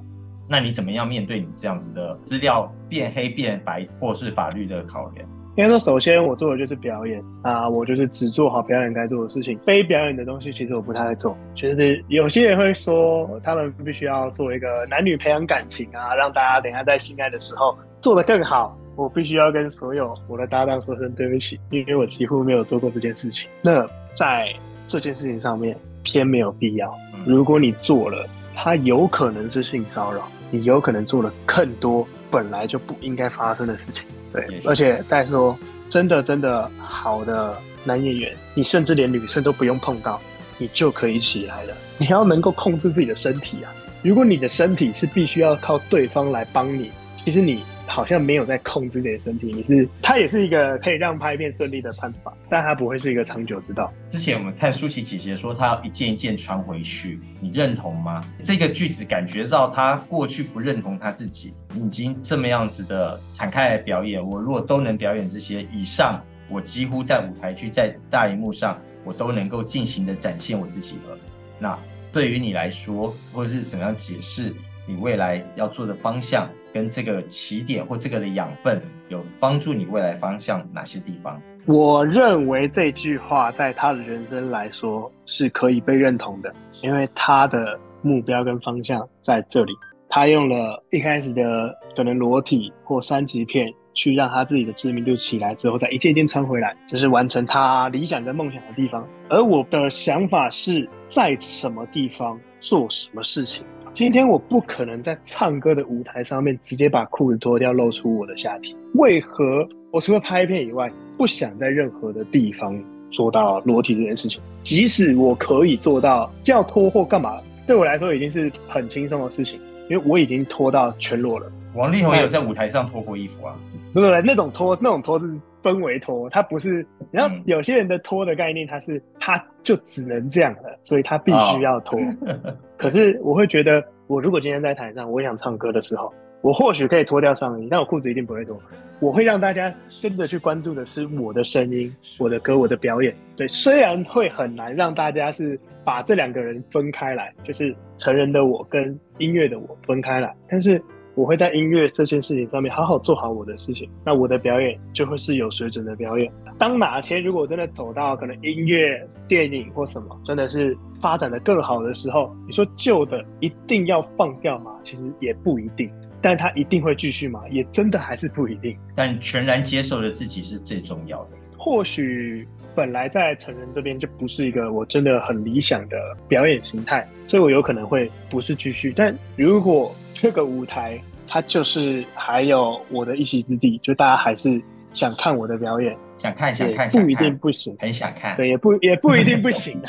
[0.50, 5.26] 那你怎么样面对你这样子的资料变黑变白，或是法律的考量？
[5.58, 11.38] 应该说，首先我做的就是表演啊，我就是只做好表演该做的事情，非表演的东西其实我不太会做。
[11.56, 18.78] 其实有些人会说，他们必须要做一个男女培养感情啊，让大家等下在性爱的时候做得更好。
[18.98, 23.50] 我必须要跟所有我的搭档说声对不起，因为我几乎没有做过这件事情。
[23.62, 24.54] 那在
[24.88, 26.94] 这件事情上面偏没有必要。
[27.26, 34.04] 如果你做了，它有可能是性骚扰，你有可能做了更多本来就不应该发生的事情。
[34.32, 35.58] 对，而且再说，
[35.89, 40.20] 真的真的好的男演员，你甚至连女生都不用碰到，
[40.58, 41.74] 你就可以起来了。
[41.98, 43.72] 你要能够控制自己的身体啊！
[44.02, 47.63] 如果你的身体是必须要靠对方来帮你，其实你。
[47.88, 53.91] 好像没有在控制自己的身体，你是它也是一个可以让拍片顺利的办法，但它不会是一个长久之道。
[54.12, 58.24] 之前我们看舒淇姐姐说她要一件一件穿回去，你认同吗？
[58.43, 64.26] 这个句子感觉到她过去不认同她自己，已经这么样子的敞开来表演。
[64.26, 71.17] 我如果都能表演这些以上，我几乎在舞台剧在大荧幕上我都能够尽情的展现我自己了。
[71.60, 71.78] 那
[72.12, 74.54] 对于你来说，或者是怎么样解释
[74.88, 76.50] 你未来要做的方向？
[76.76, 81.42] 跟这个起点或这个的养分有帮助，你未来方向哪些地方？
[81.66, 89.72] 我认为这句话在他的人生来说是可以被认同的，因为他的目标跟方向在这里。
[90.10, 99.08] 他用了一开始的可能裸体或三级片，去让他自己的知名度起来之后，再一件一件穿回来，这是完成他理想跟梦想的地方。
[99.30, 103.66] 而我的想法是在什么地方做什么事情。
[103.96, 108.76] 今天我不可能在唱歌的舞台上面直接把裤子脱掉，露出我的下体。
[108.96, 112.78] 为何我除了拍片以外，不想在任何的地方
[113.10, 114.41] 做到裸体这件事情？
[114.62, 119.58] 即使我可以做到要脱或干嘛，对我来说已经是很轻松的事情，
[119.89, 121.50] 因为我已经脱到全裸了。
[121.74, 123.56] 王力宏也有在舞台上脱过衣服啊？
[123.93, 125.34] 不不不，那种脱，那种脱是
[125.66, 126.86] 氛围脱，它不是。
[127.09, 131.99] 然后有些人的脱的概念，他是他就只能这样了，所以他必须要脱。
[132.78, 138.55] 可是我会觉得，我如果今天在台上，我想唱歌的时候，我或许可以脱掉上衣，但我裤子一定不会脱。
[138.99, 143.16] 我会让大家真的去关注的是我的声音、我的歌、我的表演。
[143.36, 150.80] 对，虽然会很难让大家是把这两个人分开来，就是成人的我跟音乐的我分开来，但是。
[151.16, 156.32] 我会在音乐这件事情上面好好做好我的事情，那我的表演就会是有水准的表演。
[156.57, 164.72] 当哪天如果真的走到可能音乐、电影或什么真的是发展的更好的时候，你说旧的一定要放掉吗？
[164.84, 165.89] 其实也不一定，
[166.22, 167.41] 但它一定会继续吗？
[167.49, 168.78] 也真的还是不一定。
[168.93, 171.32] 但全然接受了自己是最重要的。
[171.66, 175.97] 或许本来在成人这边就不是一个我真的很理想的
[176.28, 178.93] 表演形态，所以我有可能会不是继续。
[178.95, 184.61] 但如果这个舞台，它就是还有我的一席之地，就大家还是
[184.93, 189.82] 想看我的表演，想看想看，不一定不行，很想看，对，也不也不一定不行。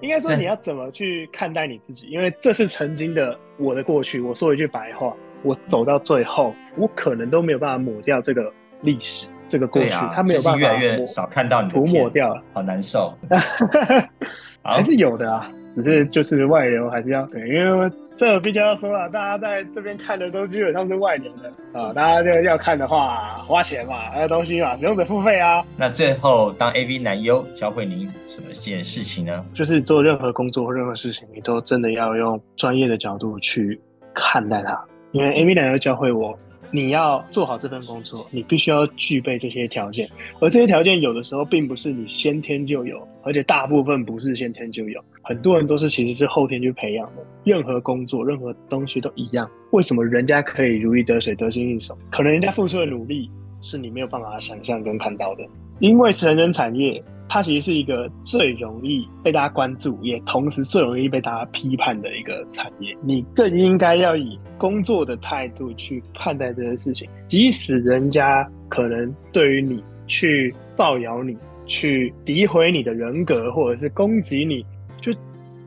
[0.00, 4.20] 应该说你要怎么去看待你自己，因为这是曾经的我的过去。
[4.20, 8.52] 我说一句白话，我走到最后，我可能都没有办法抹掉这个
[8.82, 13.12] 历史，这个过去，他没有办法越来越少看到你涂抹掉了，好难受。
[14.62, 17.90] 还是有的啊，只是就是外流还是要对，因为。
[18.18, 25.62] 这毕竟要说了，大家在这边看的都基本上是外流的啊，大家就要看的话，花钱嘛，那东西嘛，使用者付费啊。
[25.76, 29.44] 那最后，当 AV 男优教会您什么件事情呢？
[29.52, 33.78] 就是做任何工作或任何事情，你都真的要用专业的角度去
[34.14, 34.82] 看待它。
[35.12, 36.34] 因为 AV 男优教会我，
[36.70, 40.08] 你要做好这份工作，你必须要具备这些条件，
[40.40, 45.02] 而这些条件有的时候并不是你先天就有，而且大部分不是先天就有。
[45.22, 49.48] 很多人都是其实是后天去培养的，任何工作、任何东西都一样。
[49.70, 51.96] 为什么人家可以如鱼得水、得心应手？
[52.10, 55.44] 可能人家付出的努力是你没有办法想象跟看到的。
[55.78, 62.96] 因为成人产业，它其实是一个最容易被大家关注，也同时最容易被大家批判的一个产业。
[63.02, 74.64] 你更应该要以工作的态度去看待这件事情，即使人家可能对于你去造谣你、去诋毁你的人格，或者是攻击你。
[74.98, 75.12] 就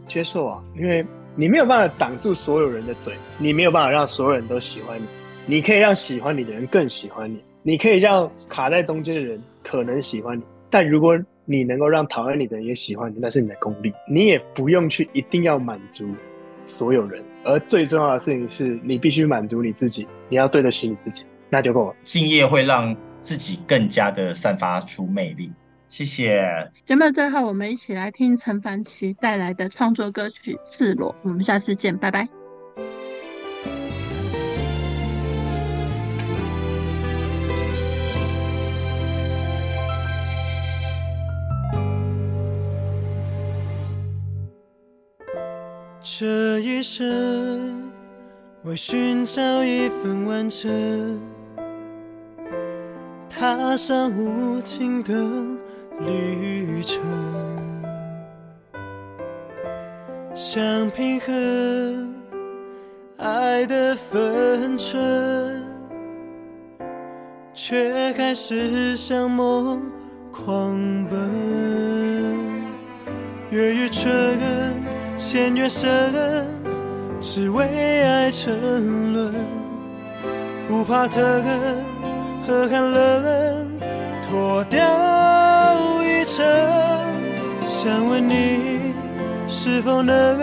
[0.08, 1.06] 接受啊，因为
[1.36, 5.06] 你没有办法挡住所有人的嘴，你没有办法让所有人都喜欢你。
[5.46, 10.42] 你可以让喜欢你的人更喜欢你，你可以让卡在中间的人可能喜欢你。
[10.70, 11.18] 但如果
[11.50, 13.92] 你能够让讨厌你的人也喜欢你，那是你的功力。
[14.08, 16.08] 你也不用去一定要满足
[16.64, 21.96] 所有人，而最重要的事情是你必须满足你自己，你要对得起你自己，那就够了。
[22.04, 25.52] 敬业会让自己更加的散发出魅力。
[25.88, 26.70] 谢谢。
[26.86, 31.12] 节目最后，我们一起来听陈凡奇带来的创作歌曲《赤裸》。
[31.24, 32.39] 我们下次见，拜拜。
[46.20, 47.90] 这一生
[48.64, 51.18] 为寻找一份完整，
[53.30, 55.14] 踏上无尽的。
[56.02, 57.02] 旅程，
[60.36, 62.14] 想平衡
[63.16, 65.64] 爱的分寸，
[67.54, 69.90] 却开始向梦
[70.34, 70.76] 狂
[71.10, 71.18] 奔。
[73.52, 74.10] 越狱车
[75.32, 75.88] 陷越深，
[77.22, 77.64] 只为
[78.02, 79.32] 爱沉沦，
[80.68, 81.22] 不怕疼
[82.48, 83.70] 和寒冷，
[84.28, 84.82] 脱掉
[86.02, 86.44] 一层。
[87.68, 88.96] 想问你，
[89.48, 90.36] 是否能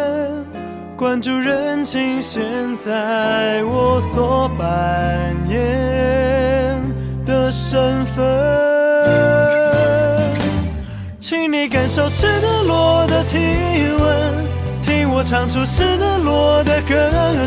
[0.97, 2.23] 关注人情？
[2.23, 2.45] 现
[2.77, 6.81] 在我所扮演
[7.27, 8.25] 的身份，
[11.19, 13.37] 请你感受赤的裸的体
[13.99, 14.47] 温，
[15.17, 15.83] 我唱出赤
[16.23, 16.95] 裸的歌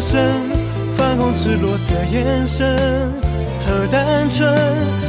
[0.01, 0.19] 声，
[0.97, 2.75] 泛红赤裸的眼神
[3.63, 4.57] 和单纯，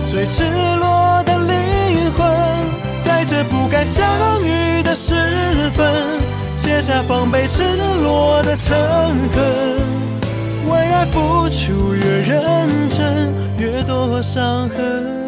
[0.07, 2.29] 最赤裸的灵魂。
[3.01, 4.07] 在这不该相
[4.43, 5.15] 遇的时
[5.75, 6.21] 分，
[6.59, 7.63] 卸下防备，赤
[8.03, 8.77] 裸的诚
[9.33, 9.43] 恳，
[10.69, 15.20] 为爱付出越认真，越多伤痕。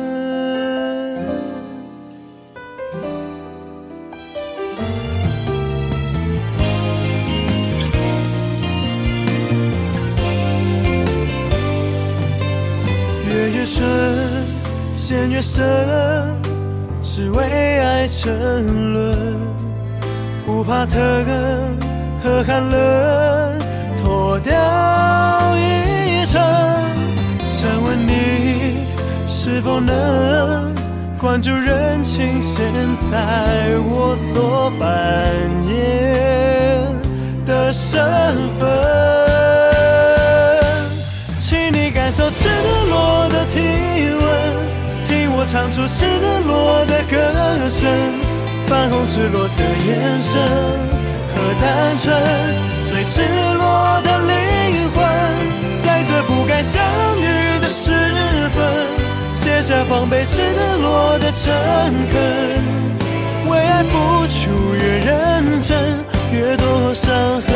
[15.33, 15.65] 越深，
[17.01, 17.43] 只为
[17.81, 19.17] 爱沉沦，
[20.45, 20.95] 不怕疼
[22.23, 23.59] 和寒冷
[23.97, 24.53] 脱掉
[25.57, 26.39] 一层。
[27.47, 28.85] 想问你
[29.27, 30.75] 是否能
[31.19, 32.39] 关注人情？
[32.39, 32.71] 现
[33.11, 34.87] 在我所扮
[35.67, 35.75] 演
[37.47, 38.05] 的身
[38.61, 38.69] 份。
[41.39, 42.51] 请你感受赤
[42.91, 43.61] 裸的体
[44.21, 44.52] 温，
[45.53, 46.07] 唱出赤
[46.47, 47.91] 裸的歌声，
[48.65, 50.41] 泛红赤裸的眼神
[51.29, 52.11] 和单纯，
[52.89, 53.21] 最赤
[53.59, 55.05] 裸的灵魂，
[55.79, 56.83] 在这不该相
[57.21, 57.93] 遇的时
[58.55, 58.65] 分，
[59.35, 61.53] 卸下防备，赤裸裸的诚
[62.09, 62.19] 恳，
[63.51, 67.52] 为爱付出越认真，越多伤痕。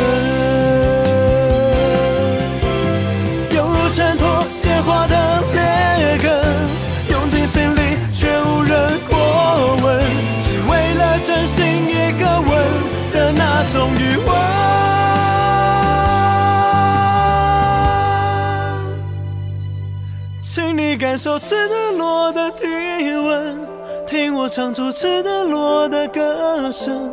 [20.89, 22.63] 你感受赤裸裸的体
[23.13, 23.59] 温，
[24.07, 27.11] 听我唱出赤裸裸的歌声，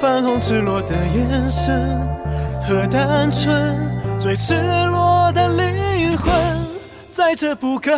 [0.00, 1.98] 泛红赤裸的眼神
[2.64, 3.76] 和单纯，
[4.20, 6.32] 最赤裸的灵魂，
[7.10, 7.90] 在这不该，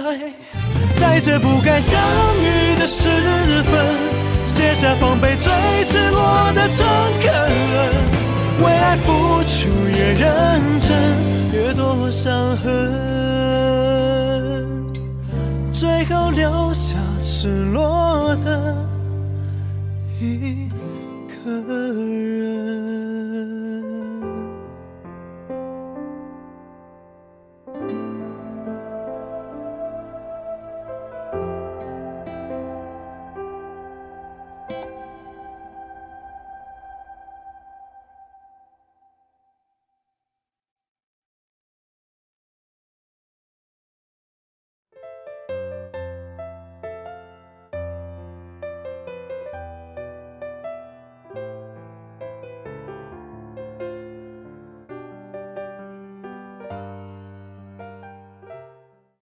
[0.95, 2.01] 在这不该相
[2.41, 3.11] 遇的时
[3.65, 3.97] 分，
[4.47, 5.53] 卸下防备，最
[5.85, 6.87] 赤裸的诚
[7.21, 10.97] 恳，为爱付出越认真，
[11.53, 13.20] 越多伤痕。
[15.81, 18.87] 最后留下失落的
[20.21, 20.69] 一
[21.43, 21.51] 个
[21.95, 22.50] 人。